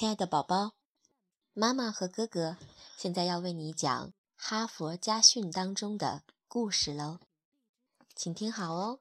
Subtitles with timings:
[0.00, 0.72] 亲爱的宝宝，
[1.52, 2.56] 妈妈和哥哥
[2.96, 7.18] 现在要为你讲《哈佛家训》当中的故事喽，
[8.16, 9.00] 请听好哦。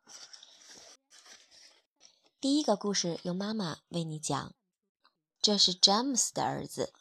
[2.42, 4.54] 第一个故事由妈妈为你讲，
[5.42, 6.92] 这是詹姆斯的儿子。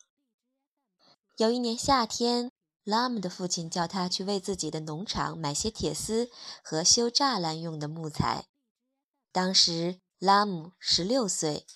[1.36, 2.52] 有一年夏天，
[2.84, 6.30] 拉姆的父亲叫他去为自己的农场买些铁丝
[6.62, 8.46] 和修栅栏用的木材。
[9.32, 11.66] 当时拉姆十六岁。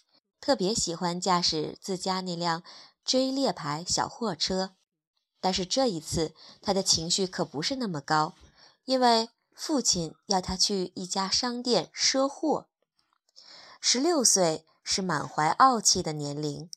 [0.43, 2.65] 特别喜欢驾驶自家那辆
[3.05, 4.73] 追猎牌小货车，
[5.41, 8.35] 但是这一次他的情绪可不是那么高，
[8.85, 12.67] 因为父亲要他去一家商店赊货。
[13.81, 16.69] 十六岁是满怀傲气的年龄，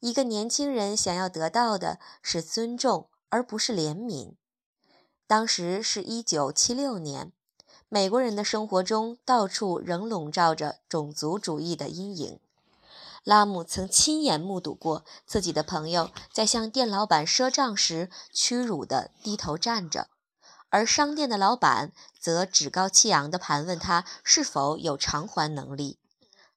[0.00, 4.34] 一个年轻人想要得到的是尊重，而不是怜悯。
[5.26, 7.32] 当时是一九七六年，
[7.88, 12.38] 美国人的生活中到处仍笼罩着种族主义的阴影。
[13.26, 20.06] 拉姆曾亲眼目睹过自己的朋友在向店老板赊账时屈辱地低头站着，
[20.68, 25.98] 而商店的老板则趾高气扬地盘问他是否有偿还能力。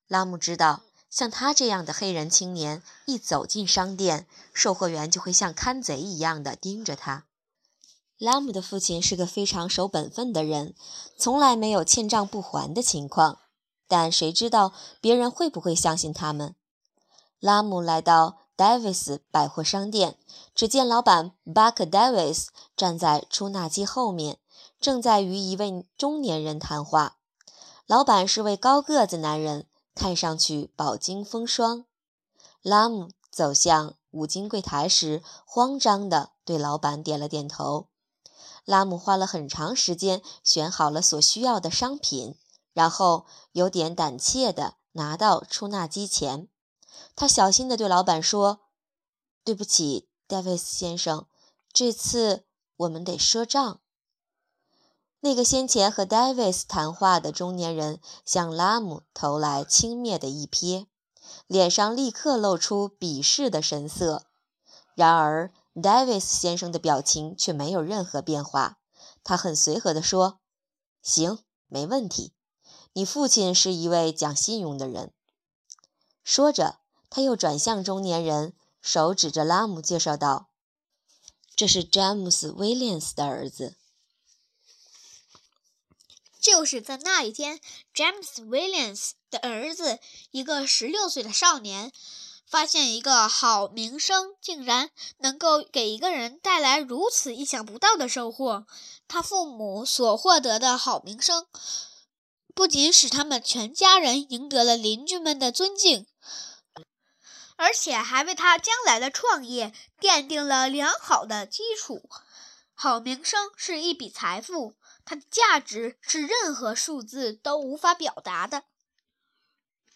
[0.08, 7.26] 拉姆知道，像他这样的黑人青年一走进商店，售货员就会像看贼一样的盯着他。
[8.20, 10.76] 拉姆的父亲是个非常守本分的人，
[11.18, 13.40] 从来没有欠账不还的情况，
[13.88, 16.54] 但谁知道别人会不会相信他们？
[17.40, 20.18] 拉姆来到戴维斯百货商店，
[20.54, 24.40] 只见老板巴克·戴维斯站在出纳机后面，
[24.82, 27.18] 正在与一位中年人谈话。
[27.86, 31.86] 老板是位高个子男人，看上去饱经风霜。
[32.62, 37.88] 拉姆走向五金柜台时，慌张地对老板点了点头。
[38.66, 42.36] 拉姆花了很长时间选好了所需要的商品，
[42.74, 46.50] 然后有点胆怯地拿到出纳机前。
[47.20, 48.62] 他小心地对老板说
[49.44, 51.28] ：“对不起，戴维斯先生，
[51.74, 52.46] 这次
[52.78, 53.82] 我们得赊账。”
[55.20, 60.88] 那个先前和戴维斯谈话的中年人向拉姆投来轻蔑的一瞥，
[61.46, 64.28] 脸上立刻露出鄙视的神色。
[64.96, 65.52] 然而，
[65.84, 68.78] 戴维斯先生的表情却没有任何变化。
[69.26, 70.40] 他很随和地说
[71.04, 72.32] ：“行，没问题。
[72.94, 75.12] 你父亲是一位讲信用的人。”
[76.24, 76.80] 说着。
[77.10, 80.50] 他又转向中年人，手指着拉姆，介绍道
[81.56, 83.76] ：“这是詹姆斯·威廉斯的儿子。”
[86.40, 87.60] 就是在那一天，
[87.94, 90.00] 詹姆斯·威廉斯的儿子，
[90.32, 91.92] 一个十六岁的少年，
[92.48, 98.66] 发现一个好名声竟然能够给一个人带来如此意想不到的收获。
[99.08, 101.46] 他父母所获得的好名声，
[102.56, 106.08] 不仅使他们全家人赢得了邻居们的尊敬。
[107.60, 112.10] 而且还为他将来的创业奠定了良好的基础。
[112.74, 118.64] 好名声是一笔财富，它的价值是任何数字都无法表达的。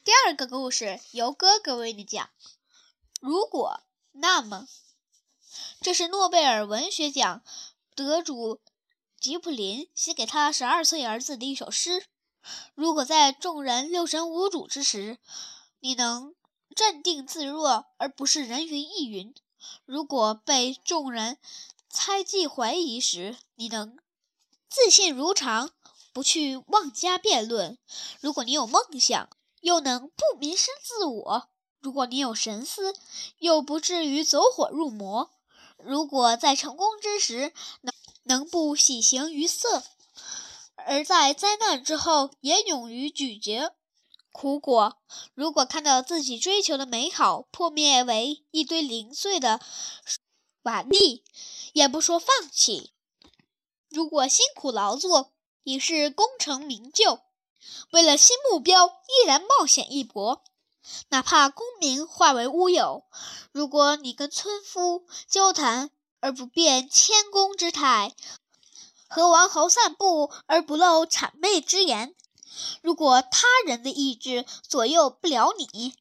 [0.03, 2.31] 第二个故事由哥哥为你讲。
[3.22, 3.79] 如果
[4.12, 4.68] 那么，
[5.79, 7.41] 这是诺贝尔文学奖
[7.96, 8.59] 得主
[9.18, 12.03] 吉普林写给他十二岁儿子的一首诗。
[12.75, 15.18] 如果在众人六神无主之时，
[15.79, 16.35] 你能。
[16.73, 19.34] 镇定自若，而不是人云亦云。
[19.85, 21.38] 如果被众人
[21.89, 23.97] 猜忌怀疑时，你能
[24.69, 25.72] 自信如常，
[26.11, 27.78] 不去妄加辩论；
[28.19, 29.29] 如果你有梦想，
[29.61, 31.47] 又能不迷失自我；
[31.79, 32.94] 如果你有神思，
[33.38, 35.29] 又不至于走火入魔；
[35.78, 39.84] 如果在成功之时能能不喜形于色，
[40.75, 43.73] 而在灾难之后也勇于咀嚼。
[44.34, 44.98] 苦果，
[45.36, 49.62] 如果看到自己追求的美好破灭为一堆零碎的
[50.64, 51.22] 瓦砾，
[51.72, 52.92] 也不说放弃；
[53.90, 55.32] 如果辛苦劳作
[55.64, 57.22] 已是功成名就，
[57.92, 60.44] 为了新目标依然冒险一搏，
[61.10, 63.06] 哪怕功名化为乌有；
[63.52, 68.16] 如果你跟村夫交谈而不变谦恭之态，
[69.08, 72.16] 和王侯散步而不露谄媚之言。
[72.82, 75.96] 如果他人的意志左右不了你，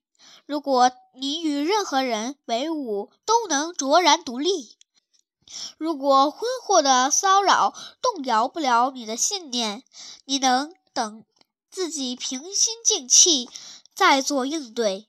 [0.47, 4.77] 如果你与任何人为伍都能卓然独立，
[5.79, 9.83] 如果婚后的骚扰动摇不了你的信念，
[10.25, 11.25] 你能等
[11.71, 13.49] 自己平心静气
[13.95, 15.09] 再做应对，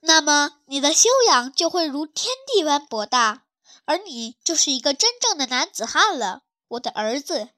[0.00, 3.44] 那么你的修养就会如天地般博大，
[3.84, 7.50] 而你就是一个真正的男子汉了，我的儿子。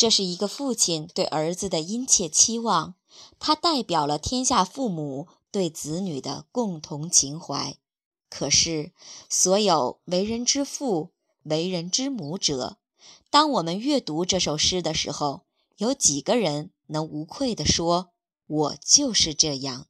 [0.00, 2.94] 这是一个父亲对儿子的殷切期望，
[3.38, 7.76] 他代表了天下父母对子女的共同情怀。
[8.30, 8.94] 可是，
[9.28, 11.10] 所有为人之父、
[11.42, 12.78] 为人之母者，
[13.28, 15.42] 当我们阅读这首诗的时候，
[15.76, 18.08] 有几个人能无愧地说
[18.48, 19.86] ：“我就是这样？”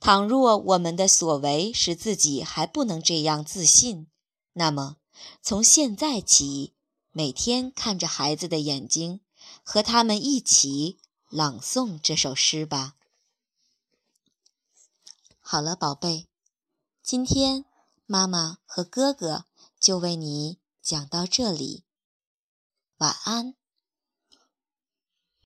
[0.00, 4.08] 倘若我们的所为使自己还不能这样自信，
[4.54, 4.96] 那么
[5.40, 6.72] 从现在起，
[7.18, 9.22] 每天看着孩子的眼睛，
[9.62, 10.98] 和他们一起
[11.30, 12.94] 朗诵这首诗吧。
[15.40, 16.28] 好了，宝贝。
[17.02, 17.64] 今天，
[18.04, 19.46] 妈妈和哥哥
[19.80, 21.84] 就为你讲到这里。
[22.98, 23.54] 晚安。